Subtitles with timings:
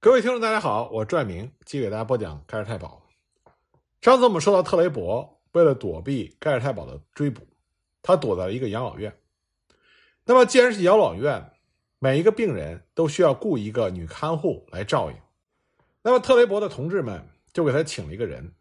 [0.00, 3.02] 各位听众，大家好，我拽明继续给大家播讲盖尔太保。
[4.00, 7.44] 上次我们说到特雷伯为了躲避盖尔太保的追捕，
[8.00, 9.18] 他躲在了一个养老院。
[10.24, 11.50] 那么既然是养老院，
[11.98, 15.16] 每一个病人都需要雇一个女看护来照应。
[16.02, 18.54] 那么特雷伯的同志们就给他请了一个人，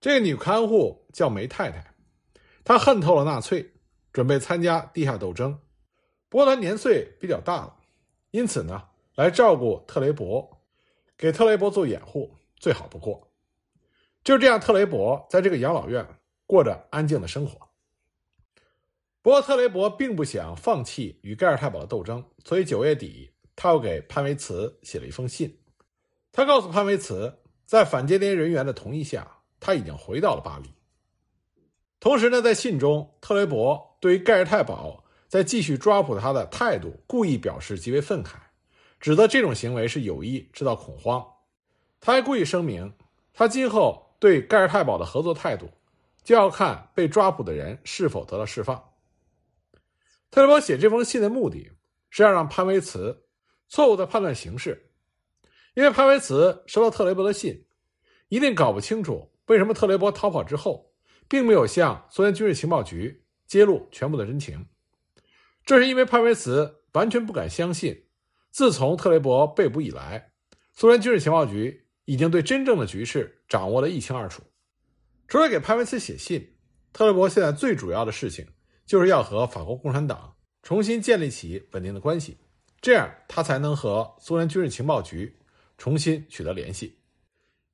[0.00, 1.92] 这个女看护叫梅太太，
[2.64, 3.70] 她恨透了纳粹，
[4.14, 5.60] 准备参加地下斗争。
[6.30, 7.76] 不过她年岁比较大了，
[8.30, 8.84] 因此呢，
[9.14, 10.56] 来照顾特雷伯。
[11.20, 13.30] 给特雷伯做掩护，最好不过。
[14.24, 17.68] 就这样，特雷伯在这个养老院过着安静的生活。
[19.20, 25.60] 不过，特雷伯并不想放弃与盖尔太保的斗争，所以九月底，他又给潘维茨写了一封信。
[26.32, 30.72] 他告诉潘维茨，在反间谍人员的同意下，他已经回到了巴黎。
[32.00, 38.36] 同时呢，在信中，特雷伯对于盖尔太保在继续抓捕他的态度，故意表示极为愤慨。
[39.00, 41.26] 指责这种行为是有意制造恐慌，
[42.00, 42.92] 他还故意声明，
[43.32, 45.70] 他今后对盖尔太保的合作态度，
[46.22, 48.92] 就要看被抓捕的人是否得到释放。
[50.30, 51.72] 特雷伯写这封信的目的
[52.10, 53.24] 是要让潘维茨
[53.68, 54.90] 错误的判断形势，
[55.72, 57.64] 因为潘维茨收到特雷伯的信，
[58.28, 60.92] 一定搞不清楚为什么特雷伯逃跑之后，
[61.26, 64.66] 并没有向苏联军事情报局揭露全部的真情，
[65.64, 68.04] 这是因为潘维茨完全不敢相信。
[68.50, 70.32] 自从特雷伯被捕以来，
[70.72, 74.42] 苏联军事情报局已经对真正的局势掌握得一清二楚。
[75.28, 76.56] 除了给潘维茨写信，
[76.92, 78.46] 特雷伯现在最主要的事情
[78.84, 82.36] 就是要和法国共产党重新建立起稳定的关系，
[82.80, 85.36] 这样他才能和苏联军事情报局
[85.78, 86.98] 重新取得联系。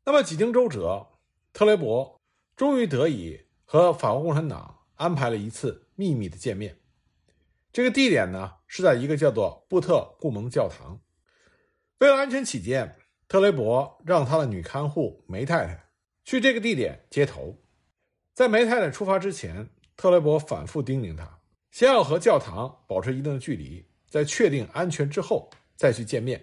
[0.04, 1.06] 那么几经周折，
[1.52, 2.20] 特雷伯
[2.54, 6.78] 终于得以和法国共产党安排了一次秘密的见面。
[7.76, 10.98] 这个地点呢是在一个叫做布特顾蒙教堂。
[11.98, 12.96] 为了安全起见，
[13.28, 15.90] 特雷伯让他的女看护梅太太
[16.24, 17.54] 去这个地点接头。
[18.32, 21.38] 在梅太太出发之前，特雷伯反复叮咛她，
[21.70, 26.42] 先要和教堂保持一定的距离，在确定安全之后再去见面。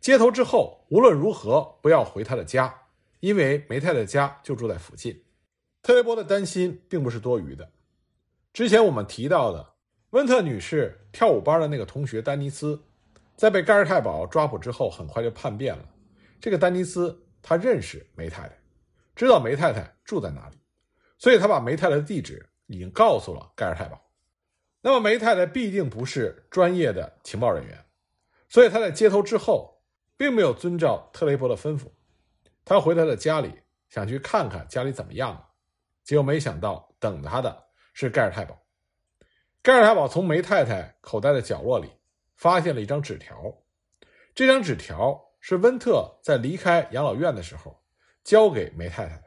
[0.00, 2.74] 接头之后，无论如何不要回他的家，
[3.20, 5.22] 因为梅太太家就住在附近。
[5.82, 7.70] 特雷伯的担心并不是多余的。
[8.52, 9.73] 之前我们提到的。
[10.14, 12.80] 温特女士跳舞班的那个同学丹尼斯，
[13.34, 15.84] 在被盖尔太保抓捕之后，很快就叛变了。
[16.40, 18.56] 这个丹尼斯他认识梅太太，
[19.16, 20.56] 知道梅太太住在哪里，
[21.18, 24.00] 所以他把梅太太的地址已经告诉了盖尔太保。
[24.82, 27.84] 那么梅太太毕竟不是专业的情报人员，
[28.48, 29.82] 所以他在接头之后，
[30.16, 31.86] 并没有遵照特雷伯的吩咐，
[32.64, 33.50] 他回他的家里
[33.88, 35.44] 想去看看家里怎么样了，
[36.04, 38.63] 结果没想到等他的是盖尔太保。
[39.64, 41.88] 盖尔太保从梅太太口袋的角落里
[42.36, 43.62] 发现了一张纸条，
[44.34, 47.82] 这张纸条是温特在离开养老院的时候
[48.22, 49.24] 交给梅太太的，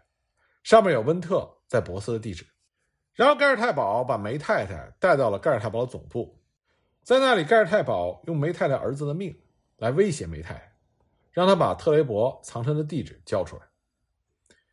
[0.62, 2.46] 上面有温特在博斯的地址。
[3.16, 6.40] 然后盖尔太保把梅太太带到了盖尔太保的总部，
[7.02, 9.36] 在那里，盖尔太保用梅太太儿子的命
[9.78, 10.72] 来威胁梅太太，
[11.32, 13.64] 让他把特雷伯藏身的地址交出来。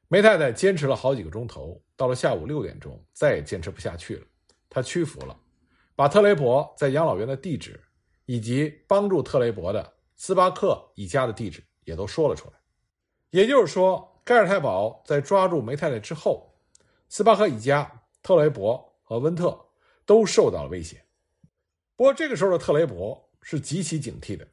[0.08, 4.26] 梅太太坚持了好几个钟头，到了下午六点钟，再也坚持不下去了，
[4.68, 5.40] 她屈服了。
[5.96, 7.80] 把特雷伯在养老院的地址，
[8.26, 12.54] 以及帮助特雷伯的斯巴克一家的地址也都说了出来。
[13.30, 16.54] 也就是说，盖尔太保在抓住梅太太之后，
[17.08, 19.58] 斯巴克一家、特雷伯和温特
[20.06, 21.04] 都受到了威胁。
[21.96, 24.46] 不过，这个时候的特雷伯是极其警惕的。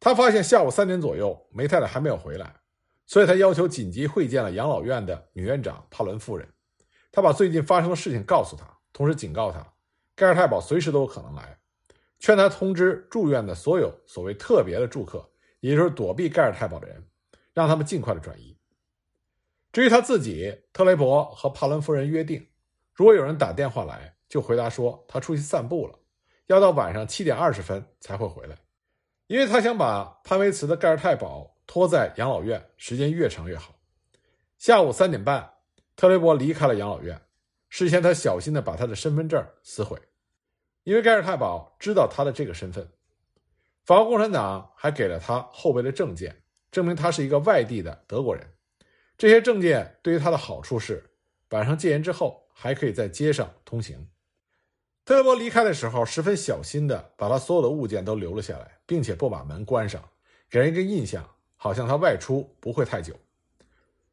[0.00, 2.54] 他发现下午三点左右，梅太太还没有回来，
[3.06, 6.46] 所以他要求紧急会见了养老院的女院长帕伦夫人。
[7.10, 9.66] 他把最近发生的事情告诉她，同时警告她。
[10.18, 11.56] 盖尔太保随时都有可能来，
[12.18, 15.24] 劝他通知住院的所有所谓特别的住客，
[15.60, 17.00] 也就是躲避盖尔太保的人，
[17.54, 18.58] 让他们尽快的转移。
[19.70, 22.44] 至于他自己，特雷伯和帕伦夫人约定，
[22.92, 25.96] 如果有人打电话来，就回答说他出去散步了，
[26.46, 28.56] 要到晚上七点二十分才会回来，
[29.28, 33.72] 因为他想把潘维茨的盖尔太保拖在养老院，时间越长越好。
[34.58, 35.48] 下午三点半，
[35.94, 37.22] 特雷伯离开了养老院，
[37.68, 39.96] 事先他小心的把他的身份证撕毁。
[40.88, 42.88] 因为盖尔太保知道他的这个身份，
[43.84, 46.40] 法国共产党还给了他后备的证件，
[46.72, 48.54] 证明他是一个外地的德国人。
[49.18, 51.10] 这些证件对于他的好处是，
[51.50, 54.08] 晚上戒严之后还可以在街上通行。
[55.04, 60.02] 特雷伯离开的时候十分小心的把他所有的物件都留了下来，并且不把门关上，
[60.48, 63.14] 给人一个印象，好像他外出不会太久。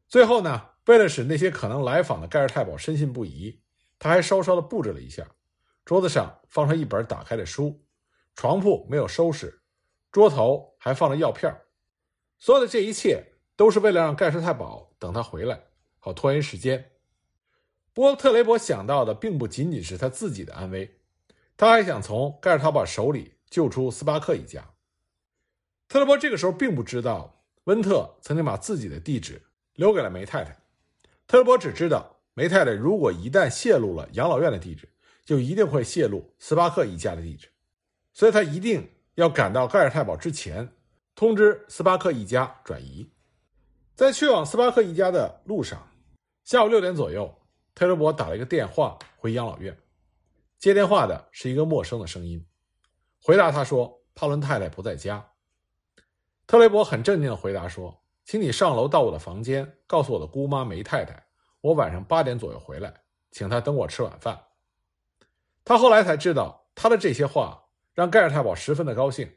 [0.06, 3.62] 最后呢，为了使那些可能来访的盖尔太保深信不疑，
[3.98, 5.26] 他还稍稍的布置了一下。
[5.86, 7.80] 桌子上放上一本打开的书，
[8.34, 9.62] 床铺没有收拾，
[10.10, 11.56] 桌头还放着药片
[12.38, 13.24] 所有的这一切
[13.54, 15.62] 都是为了让盖世太保等他回来，
[16.00, 16.90] 好拖延时间。
[17.92, 20.98] 不过，特雷伯想到的并不仅仅是他自己的安危，
[21.56, 24.68] 他还想从盖世太保手里救出斯巴克一家。
[25.86, 29.40] 特雷伯这个时候并不知道温特曾经把自己的地址
[29.74, 30.52] 留给了梅太太，
[31.28, 34.88] 特雷伯只知道梅太太如果一旦泄露了养老院的地址，
[35.26, 37.48] 就一定会泄露斯巴克一家的地址，
[38.12, 40.66] 所以他一定要赶到盖尔太保之前。
[41.16, 43.10] 通知斯巴克一家转移，
[43.94, 45.90] 在去往斯巴克一家的路上，
[46.44, 47.34] 下午六点左右，
[47.74, 49.76] 特雷伯打了一个电话回养老院。
[50.58, 52.46] 接电话的是一个陌生的声音，
[53.20, 55.26] 回答他说：“帕伦太太不在家。”
[56.46, 61.26] 特雷伯很镇定的回答说：“请你上楼到我的房间，告诉我的姑妈梅太太，
[61.62, 62.94] 我晚上八点左右回来，
[63.30, 64.38] 请她等我吃晚饭。”
[65.66, 67.60] 他后来才知道，他的这些话
[67.92, 69.28] 让盖尔太保十分的高兴。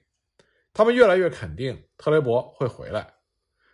[0.71, 3.15] 他们越来越肯定特雷伯会回来，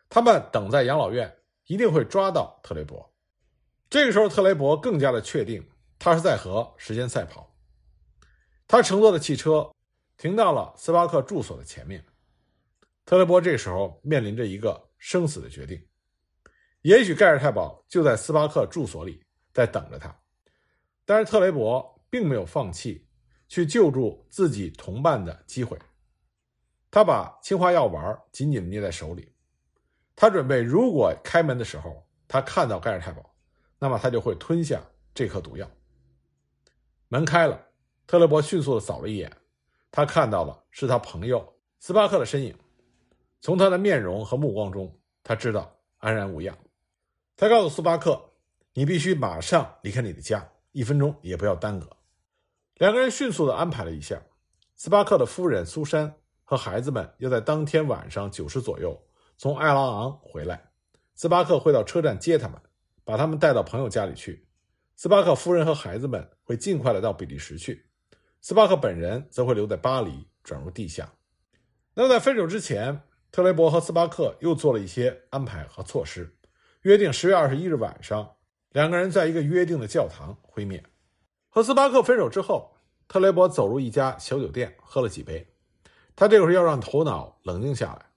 [0.07, 1.35] 他们等在养老院，
[1.65, 3.13] 一定会抓到特雷伯。
[3.89, 5.69] 这个时候，特雷伯更加的确定，
[5.99, 7.53] 他是在和时间赛跑。
[8.69, 9.69] 他乘坐的汽车
[10.17, 12.03] 停到了斯巴克住所的前面。
[13.03, 15.85] 特雷伯这时候面临着一个生死的决定：
[16.83, 19.21] 也许盖尔太保就在斯巴克住所里
[19.53, 20.17] 在等着他，
[21.03, 23.05] 但是特雷伯并没有放弃
[23.49, 25.77] 去救助自己同伴的机会。
[26.89, 29.29] 他把氰化药丸紧紧捏在手里，
[30.15, 33.35] 他准备，如果开门的时候他看到盖尔太保，
[33.77, 34.81] 那么他就会吞下
[35.13, 35.69] 这颗毒药。
[37.09, 37.61] 门开了，
[38.07, 39.29] 特雷伯迅速的扫了一眼，
[39.91, 42.55] 他看到的是他朋友斯巴克的身影。
[43.41, 46.57] 从他的面容和目光中，他知道安然无恙。
[47.35, 48.31] 他告诉斯巴克
[48.71, 51.89] ：“你必须马上离开你的家，一分钟也不要耽搁。”
[52.75, 54.21] 两个人迅速的安排了一下，
[54.75, 56.15] 斯巴克的夫人苏珊。
[56.47, 59.03] 和孩子们要在当天晚上九时左右
[59.35, 60.69] 从艾拉昂回来，
[61.15, 62.61] 斯巴克会到车站接他们，
[63.03, 64.47] 把他们带到朋友家里去。
[64.95, 67.87] 斯巴克夫人和孩子们会尽快的到比利时去，
[68.41, 71.11] 斯巴克本人则会留在巴黎，转入地下。
[71.95, 73.01] 那么在分手之前，
[73.31, 76.37] 特雷伯和斯巴克又做了一些安排和措施，
[76.83, 78.35] 约定十月二十一日晚上，
[78.69, 80.83] 两个人在一个约定的教堂会面。
[81.55, 82.75] 和斯巴克分手之后，
[83.07, 85.55] 特雷伯走入一家小酒店，喝了几杯。
[86.13, 88.07] 他这个时候要让头脑冷静下来，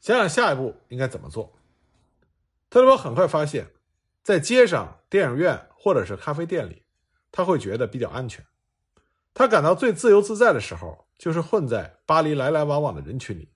[0.00, 1.56] 想想下一步应该怎么做。
[2.68, 3.70] 特雷伯很快发现，
[4.24, 6.82] 在街上、电影院或者是咖啡店里，
[7.30, 8.44] 他会觉得比较安全。
[9.32, 13.48] 他感到最自由自在的时候，就是混在巴黎来来往往的人群里，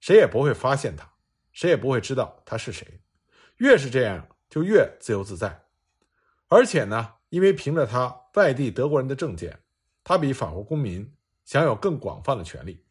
[0.00, 1.08] 谁也不会发现他，
[1.52, 3.00] 谁也不会知道他是谁。
[3.58, 5.62] 越是这样，就越自由自在。
[6.48, 9.58] 而且呢，因为凭着他外地德国人的证件，
[10.04, 11.10] 他比法国公民
[11.44, 12.84] 享有更广泛的权利。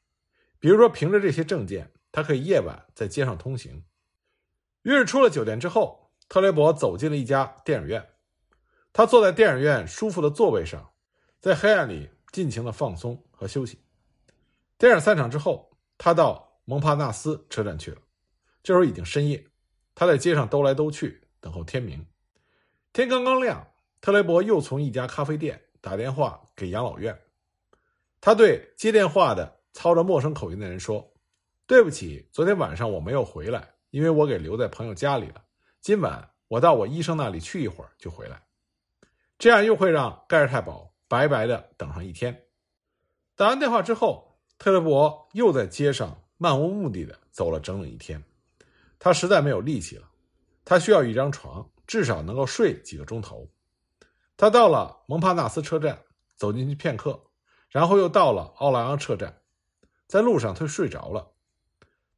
[0.60, 3.84] 比如说，凭着这些证件，他可以夜晚在街上通行。
[4.82, 8.10] 于是，出了酒店之后，特雷伯走进了一家电影院。
[8.92, 10.92] 他坐在电影院舒服的座位上，
[11.40, 13.80] 在黑暗里尽情的放松和休息。
[14.78, 18.02] 电影散场之后，他到蒙帕纳斯车站去了。
[18.64, 19.46] 这时候已经深夜，
[19.94, 22.06] 他在街上兜来兜去，等候天明。
[22.92, 23.69] 天刚刚亮，
[24.02, 27.20] 特雷伯又从一家咖啡店打电话给养老院。
[28.22, 29.58] 他对接电话的。
[29.72, 31.14] 操着陌生口音的人说
[31.68, 35.44] ：“对不起，昨天晚上我没有回来，因为我给留在朋友家里了。
[35.80, 38.42] 今晚我到我医生那里去一会儿就回来，
[39.38, 42.46] 这样又会让盖尔太保白白的等上一天。”
[43.38, 48.22] 打完电话之后，特雷伯又在街上漫无目的的走了整整一天，
[48.98, 50.10] 他实在没有力气了，
[50.66, 53.48] 他需要一张床，至少能够睡几个钟头。
[54.40, 56.02] 他到了蒙帕纳斯车站，
[56.38, 57.22] 走进去片刻，
[57.68, 59.42] 然后又到了奥莱昂车站。
[60.08, 61.34] 在路上，他睡着了。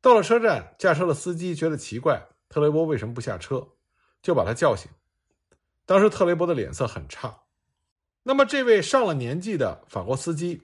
[0.02, 3.68] 到了车站，驾车的司机觉得奇怪，特雷波为什么不下车，
[4.22, 4.92] 就把他叫醒。
[5.88, 7.36] 当时特雷波的脸色很差。
[8.22, 10.62] 那么，这位上了年纪的法国司机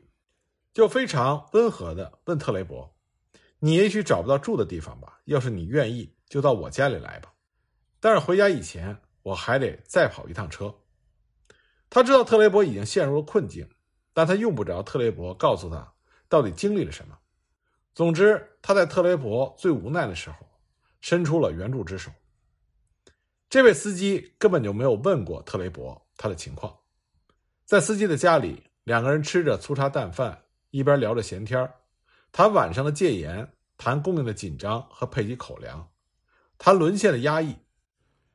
[0.76, 2.96] 就非常温和地问特雷伯
[3.58, 5.22] ：“你也许找不到住的地方吧？
[5.26, 7.34] 要是你愿意，就到我家里来吧。
[8.00, 10.72] 但是回家以前，我还得再跑一趟车。”
[11.90, 13.68] 他知道特雷伯已经陷入了困境，
[14.14, 15.94] 但他用不着特雷伯告诉他。
[16.30, 17.18] 到底经历了什么？
[17.96, 20.36] 总之，他在特雷伯最无奈的时候，
[21.00, 22.12] 伸出了援助之手。
[23.50, 26.78] 这位司机根本就没有问过特雷伯他的情况。
[27.64, 31.74] 在司机的家里，两个人吃着粗茶淡饭，一边聊着闲天
[32.34, 35.90] 谈晚上的戒严，谈供应的紧张和配给口粮，
[36.58, 37.56] 谈沦陷的压抑。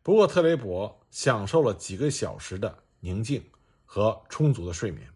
[0.03, 3.45] 不过，特雷伯享受了几个小时的宁静
[3.85, 5.07] 和充足的睡眠。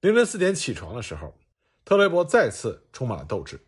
[0.00, 1.32] 凌晨四点起床的时候。
[1.86, 3.60] 特雷伯再次充满了斗志。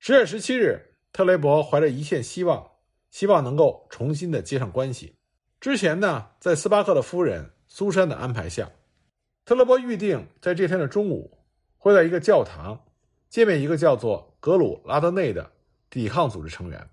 [0.00, 2.68] 十月十七日，特雷伯怀着一线希望，
[3.10, 5.14] 希望能够重新的接上关系。
[5.60, 8.68] 之前呢，在斯巴克的夫人苏珊的安排下，
[9.44, 11.38] 特雷伯预定在这天的中午
[11.78, 12.84] 会在一个教堂
[13.28, 15.52] 见面一个叫做格鲁拉德内的
[15.88, 16.90] 抵抗组织成员。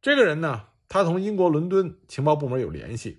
[0.00, 3.18] 这个人呢，他同英国伦敦情报部门有联系。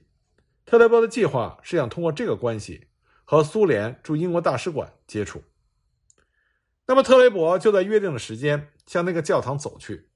[0.69, 2.89] 特雷伯的计划是想通过这个关系
[3.25, 5.41] 和苏联驻英国大使馆接触。
[6.85, 10.11] 那么，特雷伯就在约定的时间向那个教堂走去。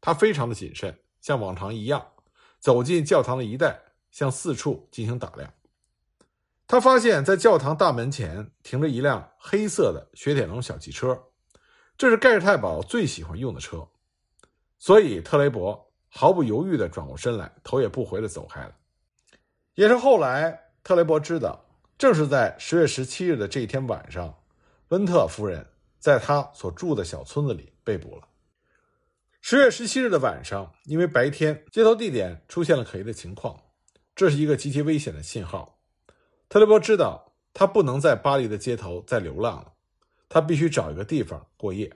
[0.00, 2.12] 他非常的谨慎，像往常一样
[2.60, 3.76] 走进教堂的一带，
[4.12, 5.52] 向四处进行打量。
[6.68, 11.20] 他发现，在教堂大门前停着一辆黑色的雪铁龙小汽车，
[11.96, 13.84] 这是盖世太保最喜欢用的车。
[14.78, 18.72] 所以，特雷伯毫不犹豫地转过身来，头也不回地走开了。
[19.78, 21.64] 也是后来，特雷伯知道，
[21.96, 24.34] 正是在十月十七日的这一天晚上，
[24.88, 25.64] 温特夫人
[26.00, 28.26] 在他所住的小村子里被捕了。
[29.40, 33.56] 十月十七日的晚上，因为白天接头地点出现了可疑的情况，
[34.16, 35.78] 这是一个极其危险的信号。
[36.48, 39.74] 特雷伯知道他不能在巴黎的街头再流浪了，
[40.28, 41.88] 他必须找一个地方过夜。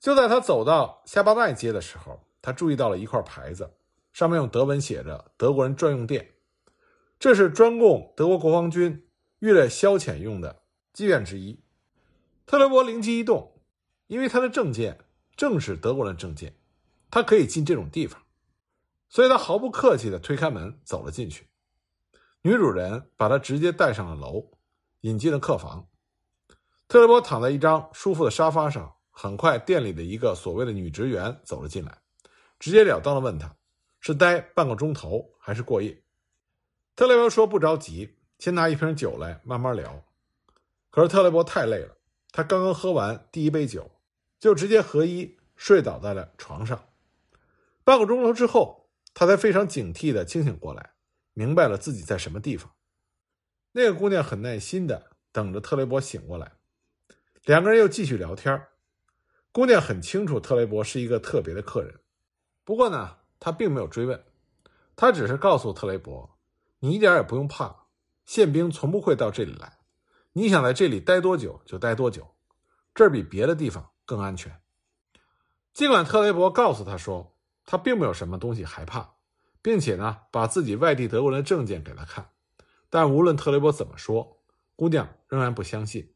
[0.00, 3.70] 就在他走到夏巴奈街的时候，他注意到了一块牌子，
[4.14, 6.26] 上面用德文写着“德国人专用店”。
[7.24, 11.58] 这是专供德国国防军娱乐消遣用的妓院之一。
[12.44, 13.62] 特雷伯灵机一动，
[14.08, 14.98] 因为他的证件
[15.34, 16.54] 正是德国人证件，
[17.10, 18.20] 他可以进这种地方，
[19.08, 21.48] 所以他毫不客气地推开门走了进去。
[22.42, 24.50] 女主人把他直接带上了楼，
[25.00, 25.88] 引进了客房。
[26.88, 32.02] 特雷伯躺在一张舒服的沙发上，很快店里的一个所谓的女职员走了进来，
[32.58, 33.56] 直截了当地问他：
[34.00, 36.03] 是待半个钟头还是过夜？
[36.96, 40.04] 特雷伯说：“不着急，先拿一瓶酒来慢慢聊。”
[40.90, 41.96] 可是特雷伯太累了，
[42.30, 43.90] 他刚刚喝完第一杯酒，
[44.38, 46.88] 就直接合衣睡倒在了床上。
[47.82, 50.92] 半个钟头之后，他才非常警惕地清醒过来，
[51.32, 52.70] 明白了自己在什么地方。
[53.72, 56.52] 那个姑娘很耐心地等着特雷伯醒过来，
[57.44, 58.68] 两个人又继续聊天。
[59.50, 61.98] 姑娘很清楚特雷伯是一个特别的客人，
[62.64, 64.24] 不过呢，她并没有追问，
[64.94, 66.33] 她只是告诉特雷伯。
[66.84, 67.86] 你一点也不用怕，
[68.26, 69.78] 宪兵从不会到这里来。
[70.34, 72.34] 你想在这里待多久就待多久，
[72.94, 74.60] 这儿比别的地方更安全。
[75.72, 79.14] 尽管特雷伯告诉他说他并没有什么东西害怕，
[79.62, 82.28] 并且呢把自己外地德国人的证件给他看，
[82.90, 84.42] 但无论特雷伯怎么说，
[84.76, 86.12] 姑娘仍然不相信。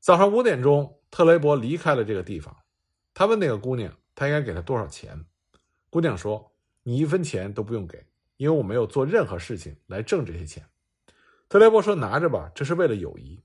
[0.00, 2.56] 早上五点钟，特雷伯离开了这个地方。
[3.14, 5.26] 他问那个姑娘，他应该给他多少钱？
[5.90, 8.04] 姑娘说：“你一分钱都不用给。”
[8.40, 10.66] 因为我没有做任何事情来挣这些钱，
[11.46, 13.38] 特雷伯说：“拿着吧，这是为了友谊。”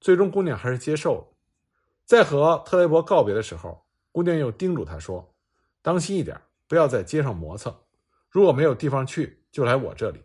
[0.00, 1.26] 最终，姑娘还是接受了。
[2.06, 5.34] 在和特雷伯告别的时候，姑娘又叮嘱他说
[5.82, 7.78] ：“当心一点，不要在街上磨蹭。
[8.30, 10.24] 如果没有地方去，就来我这里，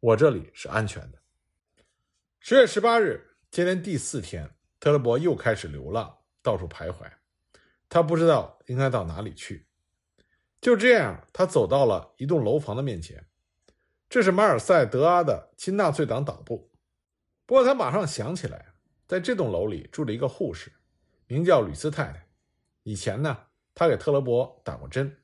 [0.00, 1.18] 我这里是安全的。”
[2.40, 7.10] 十月十八日，接连第四天，特雷伯又开始流浪，到处徘徊。
[7.88, 9.66] 他不知道应该到哪里去。
[10.60, 13.26] 就这样，他走到了一栋楼房的面前。
[14.08, 16.70] 这是马尔塞德阿的亲纳粹党党部，
[17.44, 18.66] 不过他马上想起来，
[19.06, 20.72] 在这栋楼里住着一个护士，
[21.26, 22.26] 名叫吕斯太太。
[22.84, 23.36] 以前呢，
[23.74, 25.16] 他给特勒伯打过针。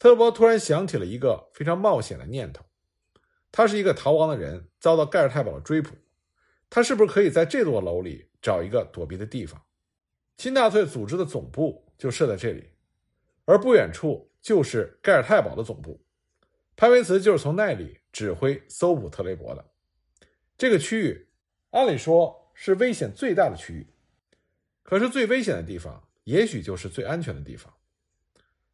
[0.00, 2.64] 特勒伯突然想起了一个非常冒险的念头：
[3.52, 5.90] 他是一个逃亡的人，遭到盖尔太保的追捕，
[6.68, 9.62] 他是不是可以在这座楼里找一个躲避的地方？
[10.36, 12.72] 亲纳粹组织的总部就设在这里，
[13.44, 16.02] 而不远处就是盖尔太保的总部。
[16.80, 19.62] 潘维茨就是从那里指挥搜捕特雷伯的。
[20.56, 21.28] 这个区域，
[21.72, 23.86] 按理说是危险最大的区域，
[24.82, 27.70] 可是最危险的地方，也许就是最安全的地方。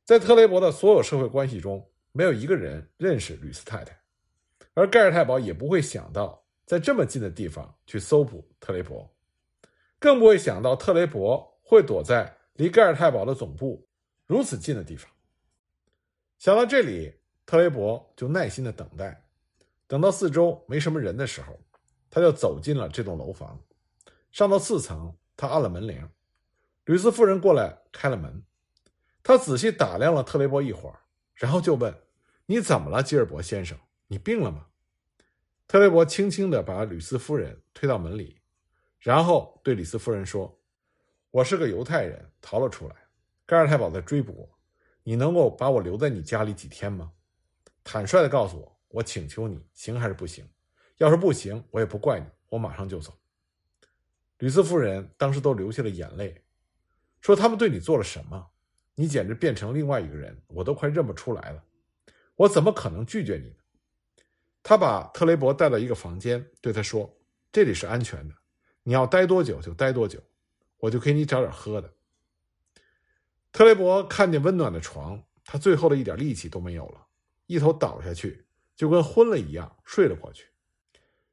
[0.05, 4.01] 在特雷伯的所有社会关系中，没有一个人认识吕斯太太，
[4.75, 9.13] 而盖尔太保也不会想到在这么近的地方去搜捕特雷伯，
[9.99, 13.85] 更不会想到特雷伯会躲在离盖尔太保的总部
[14.27, 15.11] 如此近的地方。
[16.39, 17.13] 想到这里。
[17.47, 19.23] 特雷伯就耐心的等待，
[19.87, 21.57] 等到四周没什么人的时候，
[22.11, 23.57] 他就走进了这栋楼房。
[24.33, 26.11] 上到四层，他按了门铃，
[26.87, 28.43] 吕斯夫人过来开了门。
[29.23, 30.99] 他仔细打量了特雷伯一会儿，
[31.35, 31.97] 然后就问
[32.47, 33.79] ：“你怎么了，吉尔伯先生？
[34.09, 34.67] 你病了吗？”
[35.69, 38.41] 特雷伯轻轻地把吕斯夫人推到门里，
[38.99, 40.61] 然后对吕斯夫人说
[41.31, 42.97] ：“我是个犹太人，逃了出来。
[43.47, 44.59] 盖尔太保在追捕我，
[45.05, 47.13] 你能够把我留在你家里几天吗？”
[47.89, 50.45] 坦率地告诉我，我请求你，行还是不行？
[50.97, 53.17] 要是不行，我也不怪你，我马上就走。
[54.39, 56.43] 吕斯夫人当时都流下了眼泪，
[57.21, 58.45] 说：“他们对你做了什么？
[58.97, 61.63] 你简直变成另外一个人，我都快认不出来了。
[62.35, 63.57] 我怎么可能拒绝你呢？
[64.65, 67.17] 他把特雷伯带到一个房间，对他说
[67.53, 68.35] ：“这里是安全的，
[68.83, 70.21] 你要待多久就待多久，
[70.79, 71.95] 我就给你找点喝的。”
[73.53, 77.07] 特雷伯看见温暖的床，他最后的一点力气都没有了，
[77.47, 80.49] 一头倒下去，就跟昏了一样睡了过去。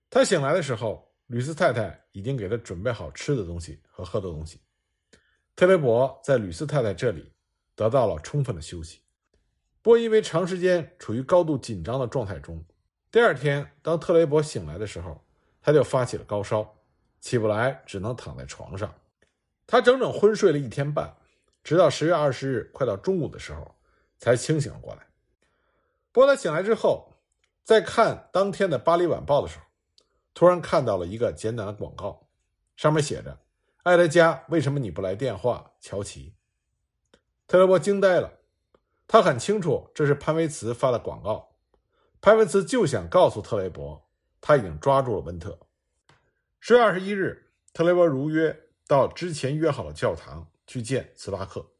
[0.09, 4.61] 他醒来的时候，吕斯太太已经给他准备好吃的东西和喝的东西。
[5.55, 7.31] 特雷伯在吕斯太太这里
[7.75, 9.01] 得到了充分的休息，
[9.81, 12.63] 不过因为长时间处于高度紧张的状态中。
[13.11, 15.23] 第二天，当特雷伯醒来的时候，
[15.61, 16.75] 他就发起了高烧，
[17.19, 18.93] 起不来，只能躺在床上。
[19.65, 21.15] 他整整昏睡了一天半，
[21.63, 23.75] 直到十月二十日快到中午的时候，
[24.17, 25.07] 才清醒了过来。
[26.13, 27.11] 不过他醒来之后，
[27.65, 29.65] 在看当天的《巴黎晚报》的时候，
[30.33, 32.27] 突然看到了一个简短的广告，
[32.77, 33.39] 上面写着
[33.83, 36.35] ：“艾德加，为什么你不来电话？”乔奇。
[37.47, 38.31] 特雷伯惊呆了，
[39.07, 41.55] 他很清楚这是潘维茨发的广告。
[42.21, 44.07] 潘维茨就想告诉特雷伯，
[44.39, 45.59] 他已经抓住了温特。
[46.59, 51.71] 十月二十一日，特雷伯如约到之前约好的教堂去见斯巴克。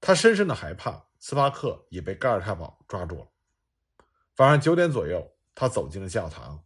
[0.00, 3.26] 他深深的害怕斯巴克也被盖尔太保抓住了。
[4.36, 6.64] 晚上九点左右，他走进了教堂。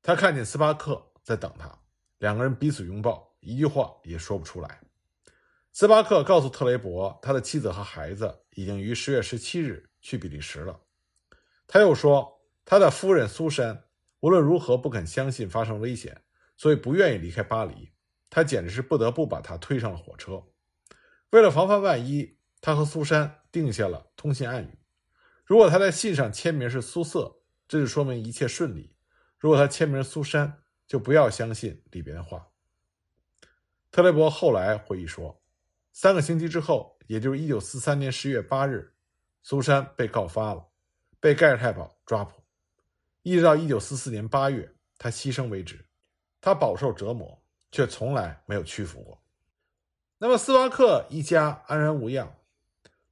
[0.00, 1.78] 他看见斯巴克在等他，
[2.16, 4.80] 两个人彼此拥抱，一句话也说不出来。
[5.74, 10.80] 斯巴克告诉特雷伯，他的妻子和孩子已经于十月十七日去比利时了。
[11.66, 13.84] 他又说，他的夫人苏珊
[14.20, 16.22] 无论如何不肯相信发生危险，
[16.56, 17.92] 所以不愿意离开巴黎。
[18.30, 20.44] 他简直是不得不把他推上了火车。
[21.28, 24.78] 为了防范万一，他和苏珊定下了通信暗语：
[25.46, 28.94] 如果他在信上签名是苏瑟，这就说明一切顺利；
[29.38, 32.46] 如果他签名苏珊，就不要相信里边的话。
[33.90, 35.42] 特雷伯后来回忆说，
[35.92, 38.92] 三个星期之后，也就是一九四三年十月八日，
[39.42, 40.68] 苏珊被告发了。
[41.18, 42.42] 被盖尔太保抓捕，
[43.22, 45.82] 一直到一九四四年八月他牺牲为止。
[46.42, 49.20] 他饱受折磨，却从来没有屈服过。
[50.18, 52.36] 那么斯巴克一家安然无恙，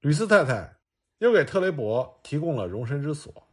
[0.04, 0.76] 吕斯太太
[1.16, 3.48] 又给特雷伯提供了容身之所。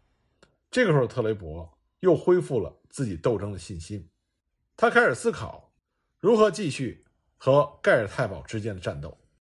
[0.70, 4.10] 这个时候，特雷伯又恢复了自己斗争的信心。
[4.76, 5.72] 他开始思考
[6.20, 7.06] 如何继续
[7.38, 9.18] 和盖尔太保之间的战斗。